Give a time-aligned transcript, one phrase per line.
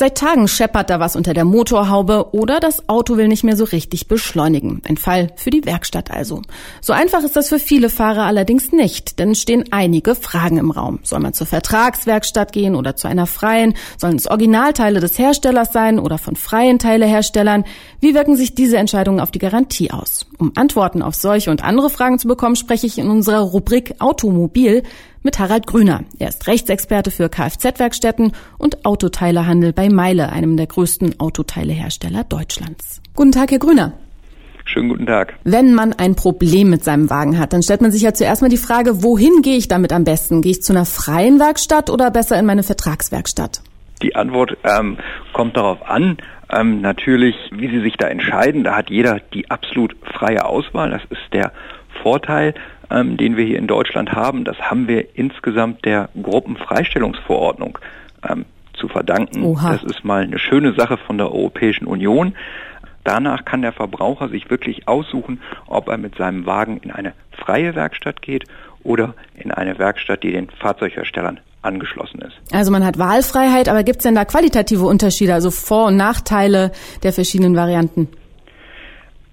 [0.00, 3.64] Seit Tagen scheppert da was unter der Motorhaube oder das Auto will nicht mehr so
[3.64, 4.80] richtig beschleunigen.
[4.88, 6.42] Ein Fall für die Werkstatt also.
[6.80, 11.00] So einfach ist das für viele Fahrer allerdings nicht, denn stehen einige Fragen im Raum.
[11.02, 13.74] Soll man zur Vertragswerkstatt gehen oder zu einer freien?
[13.96, 17.64] Sollen es Originalteile des Herstellers sein oder von freien Teileherstellern?
[17.98, 20.26] Wie wirken sich diese Entscheidungen auf die Garantie aus?
[20.38, 24.84] Um Antworten auf solche und andere Fragen zu bekommen, spreche ich in unserer Rubrik Automobil
[25.22, 26.04] mit Harald Grüner.
[26.18, 33.00] Er ist Rechtsexperte für Kfz-Werkstätten und Autoteilehandel bei Meile, einem der größten Autoteilehersteller Deutschlands.
[33.14, 33.92] Guten Tag, Herr Grüner.
[34.64, 35.34] Schönen guten Tag.
[35.44, 38.50] Wenn man ein Problem mit seinem Wagen hat, dann stellt man sich ja zuerst mal
[38.50, 40.42] die Frage, wohin gehe ich damit am besten?
[40.42, 43.62] Gehe ich zu einer freien Werkstatt oder besser in meine Vertragswerkstatt?
[44.02, 44.98] Die Antwort ähm,
[45.32, 46.18] kommt darauf an,
[46.50, 48.64] ähm, natürlich, wie Sie sich da entscheiden.
[48.64, 50.90] Da hat jeder die absolut freie Auswahl.
[50.90, 51.52] Das ist der
[52.02, 52.54] Vorteil
[52.90, 57.78] ähm, den wir hier in Deutschland haben, das haben wir insgesamt der Gruppenfreistellungsverordnung
[58.28, 59.44] ähm, zu verdanken.
[59.44, 59.72] Oha.
[59.72, 62.34] Das ist mal eine schöne Sache von der Europäischen Union.
[63.04, 67.74] Danach kann der Verbraucher sich wirklich aussuchen, ob er mit seinem Wagen in eine freie
[67.74, 68.44] Werkstatt geht
[68.82, 72.34] oder in eine Werkstatt, die den Fahrzeugherstellern angeschlossen ist.
[72.52, 76.72] Also man hat Wahlfreiheit, aber gibt es denn da qualitative Unterschiede, also Vor- und Nachteile
[77.02, 78.08] der verschiedenen Varianten?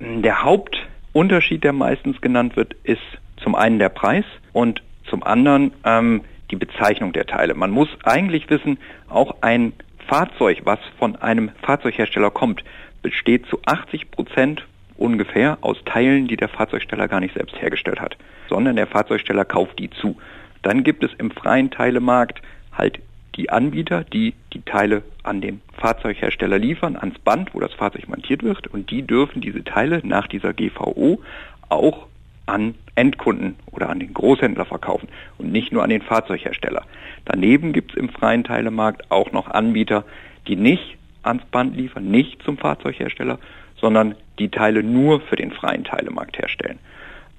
[0.00, 3.00] Der Hauptunterschied, der meistens genannt wird, ist
[3.42, 7.54] zum einen der Preis und zum anderen ähm, die Bezeichnung der Teile.
[7.54, 9.72] Man muss eigentlich wissen, auch ein
[10.06, 12.64] Fahrzeug, was von einem Fahrzeughersteller kommt,
[13.02, 18.16] besteht zu 80 Prozent ungefähr aus Teilen, die der Fahrzeugsteller gar nicht selbst hergestellt hat,
[18.48, 20.16] sondern der Fahrzeugsteller kauft die zu.
[20.62, 23.00] Dann gibt es im freien Teilemarkt halt
[23.36, 28.42] die Anbieter, die die Teile an den Fahrzeughersteller liefern, ans Band, wo das Fahrzeug montiert
[28.42, 31.20] wird, und die dürfen diese Teile nach dieser GVO
[31.68, 32.06] auch
[32.46, 36.84] an Endkunden oder an den Großhändler verkaufen und nicht nur an den Fahrzeughersteller.
[37.24, 40.04] Daneben gibt es im freien Teilemarkt auch noch Anbieter,
[40.48, 43.38] die nicht ans Band liefern, nicht zum Fahrzeughersteller,
[43.80, 46.78] sondern die Teile nur für den freien Teilemarkt herstellen.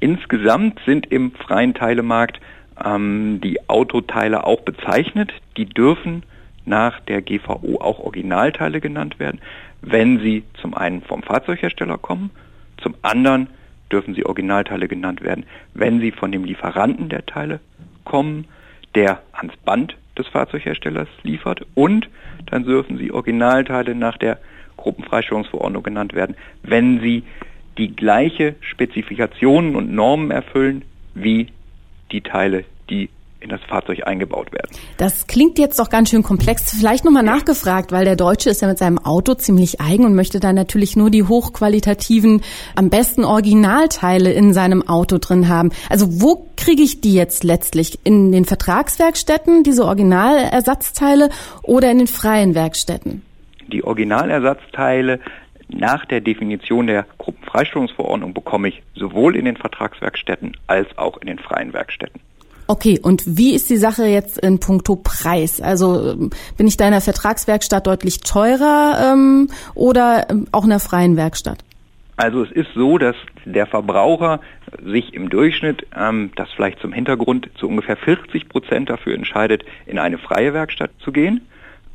[0.00, 2.40] Insgesamt sind im freien Teilemarkt
[2.82, 5.32] ähm, die Autoteile auch bezeichnet.
[5.56, 6.22] Die dürfen
[6.64, 9.40] nach der GVO auch Originalteile genannt werden,
[9.82, 12.30] wenn sie zum einen vom Fahrzeughersteller kommen,
[12.78, 13.48] zum anderen
[13.92, 17.60] dürfen sie Originalteile genannt werden, wenn sie von dem Lieferanten der Teile
[18.04, 18.46] kommen,
[18.94, 22.08] der ans Band des Fahrzeugherstellers liefert und
[22.46, 24.38] dann dürfen sie Originalteile nach der
[24.76, 27.24] Gruppenfreistellungsverordnung genannt werden, wenn sie
[27.78, 30.84] die gleiche Spezifikationen und Normen erfüllen
[31.14, 31.48] wie
[32.14, 33.10] die Teile, die
[33.40, 34.70] in das Fahrzeug eingebaut werden.
[34.96, 36.74] Das klingt jetzt doch ganz schön komplex.
[36.74, 40.40] Vielleicht nochmal nachgefragt, weil der Deutsche ist ja mit seinem Auto ziemlich eigen und möchte
[40.40, 42.40] da natürlich nur die hochqualitativen,
[42.74, 45.72] am besten Originalteile in seinem Auto drin haben.
[45.90, 47.98] Also wo kriege ich die jetzt letztlich?
[48.04, 51.28] In den Vertragswerkstätten, diese Originalersatzteile
[51.62, 53.22] oder in den freien Werkstätten?
[53.70, 55.20] Die Originalersatzteile
[55.68, 61.38] nach der Definition der Gruppenfreistellungsverordnung bekomme ich sowohl in den Vertragswerkstätten als auch in den
[61.38, 62.20] freien Werkstätten.
[62.66, 65.60] Okay, und wie ist die Sache jetzt in puncto Preis?
[65.60, 70.70] Also ähm, bin ich da in der Vertragswerkstatt deutlich teurer ähm, oder ähm, auch in
[70.70, 71.58] der freien Werkstatt?
[72.16, 74.40] Also es ist so, dass der Verbraucher
[74.82, 79.98] sich im Durchschnitt, ähm, das vielleicht zum Hintergrund, zu ungefähr 40 Prozent dafür entscheidet, in
[79.98, 81.42] eine freie Werkstatt zu gehen.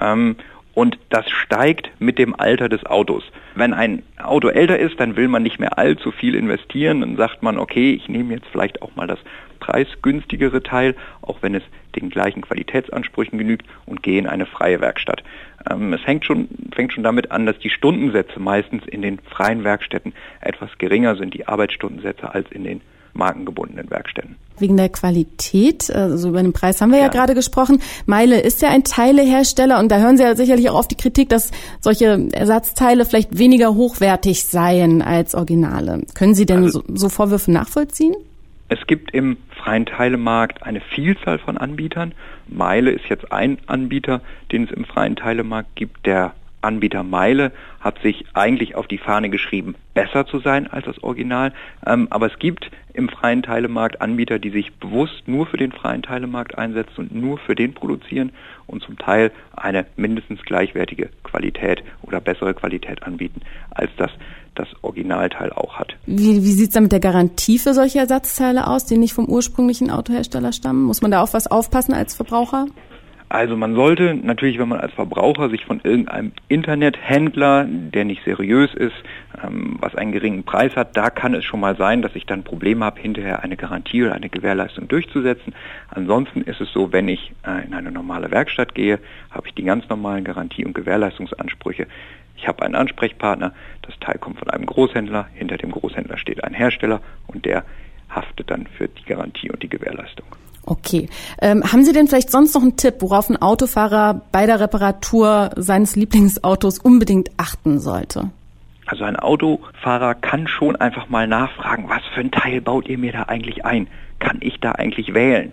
[0.00, 0.36] Ähm,
[0.76, 3.24] und das steigt mit dem Alter des Autos.
[3.54, 7.00] Wenn ein Auto älter ist, dann will man nicht mehr allzu viel investieren.
[7.00, 9.18] Dann sagt man, okay, ich nehme jetzt vielleicht auch mal das
[9.58, 11.62] preisgünstigere Teil, auch wenn es
[11.94, 15.24] den gleichen Qualitätsansprüchen genügt und gehe in eine freie Werkstatt.
[15.70, 19.64] Ähm, es hängt schon, fängt schon damit an, dass die Stundensätze meistens in den freien
[19.64, 22.82] Werkstätten etwas geringer sind, die Arbeitsstundensätze, als in den
[23.16, 24.36] markengebundenen Werkstätten.
[24.58, 27.80] Wegen der Qualität, also über den Preis haben wir ja, ja gerade gesprochen.
[28.06, 31.28] Meile ist ja ein Teilehersteller und da hören Sie ja sicherlich auch auf die Kritik,
[31.28, 31.50] dass
[31.80, 36.02] solche Ersatzteile vielleicht weniger hochwertig seien als Originale.
[36.14, 38.14] Können Sie denn also, so, so Vorwürfe nachvollziehen?
[38.68, 42.12] Es gibt im freien Teilemarkt eine Vielzahl von Anbietern.
[42.48, 44.20] Meile ist jetzt ein Anbieter,
[44.52, 46.06] den es im freien Teilemarkt gibt.
[46.06, 46.34] Der
[46.66, 51.52] Anbieter Meile hat sich eigentlich auf die Fahne geschrieben, besser zu sein als das Original.
[51.86, 56.02] Ähm, aber es gibt im freien Teilemarkt Anbieter, die sich bewusst nur für den freien
[56.02, 58.32] Teilemarkt einsetzen und nur für den produzieren
[58.66, 64.10] und zum Teil eine mindestens gleichwertige Qualität oder bessere Qualität anbieten als das
[64.56, 65.96] das Originalteil auch hat.
[66.06, 69.26] Wie, wie sieht es da mit der Garantie für solche Ersatzteile aus, die nicht vom
[69.26, 70.82] ursprünglichen Autohersteller stammen?
[70.84, 72.66] Muss man da auf was aufpassen als Verbraucher?
[73.28, 78.72] Also man sollte natürlich, wenn man als Verbraucher sich von irgendeinem Internethändler, der nicht seriös
[78.72, 78.94] ist,
[79.42, 82.44] ähm, was einen geringen Preis hat, da kann es schon mal sein, dass ich dann
[82.44, 85.54] Probleme habe, hinterher eine Garantie oder eine Gewährleistung durchzusetzen.
[85.90, 89.00] Ansonsten ist es so, wenn ich äh, in eine normale Werkstatt gehe,
[89.32, 91.88] habe ich die ganz normalen Garantie- und Gewährleistungsansprüche.
[92.36, 93.52] Ich habe einen Ansprechpartner,
[93.82, 97.64] das Teil kommt von einem Großhändler, hinter dem Großhändler steht ein Hersteller und der
[98.08, 99.65] haftet dann für die Garantie und die.
[100.78, 101.08] Okay.
[101.40, 105.50] Ähm, haben Sie denn vielleicht sonst noch einen Tipp, worauf ein Autofahrer bei der Reparatur
[105.56, 108.30] seines Lieblingsautos unbedingt achten sollte?
[108.86, 113.12] Also ein Autofahrer kann schon einfach mal nachfragen, was für ein Teil baut ihr mir
[113.12, 113.88] da eigentlich ein?
[114.20, 115.52] Kann ich da eigentlich wählen?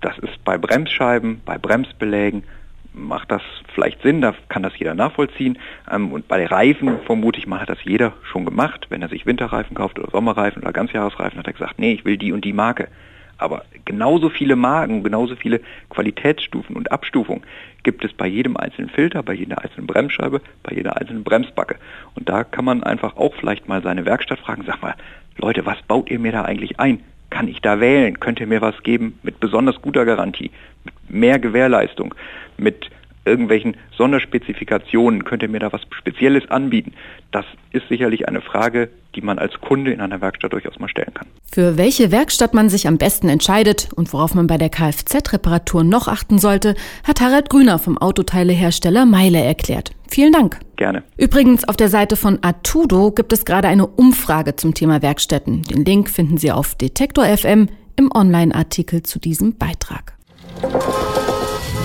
[0.00, 2.42] Das ist bei Bremsscheiben, bei Bremsbelägen
[2.94, 3.42] macht das
[3.74, 5.58] vielleicht Sinn, da kann das jeder nachvollziehen.
[5.90, 8.86] Ähm, und bei Reifen vermute ich mal, hat das jeder schon gemacht.
[8.90, 12.18] Wenn er sich Winterreifen kauft oder Sommerreifen oder Ganzjahresreifen, hat er gesagt, nee, ich will
[12.18, 12.88] die und die Marke.
[13.42, 15.60] Aber genauso viele Marken, genauso viele
[15.90, 17.42] Qualitätsstufen und Abstufungen
[17.82, 21.76] gibt es bei jedem einzelnen Filter, bei jeder einzelnen Bremsscheibe, bei jeder einzelnen Bremsbacke.
[22.14, 24.94] Und da kann man einfach auch vielleicht mal seine Werkstatt fragen, sag mal,
[25.36, 27.00] Leute, was baut ihr mir da eigentlich ein?
[27.30, 28.20] Kann ich da wählen?
[28.20, 30.50] Könnt ihr mir was geben mit besonders guter Garantie,
[30.84, 32.14] mit mehr Gewährleistung,
[32.58, 32.90] mit
[33.24, 35.24] irgendwelchen Sonderspezifikationen?
[35.24, 36.92] Könnt ihr mir da was Spezielles anbieten?
[37.30, 41.14] Das ist sicherlich eine Frage, die man als Kunde in einer Werkstatt durchaus mal stellen
[41.14, 41.26] kann.
[41.52, 46.08] Für welche Werkstatt man sich am besten entscheidet und worauf man bei der Kfz-Reparatur noch
[46.08, 46.74] achten sollte,
[47.06, 49.92] hat Harald Grüner vom Autoteilehersteller Meile erklärt.
[50.08, 50.58] Vielen Dank.
[50.76, 51.02] Gerne.
[51.16, 55.62] Übrigens, auf der Seite von Atudo gibt es gerade eine Umfrage zum Thema Werkstätten.
[55.62, 60.11] Den Link finden Sie auf Detektor FM im Online-Artikel zu diesem Beitrag.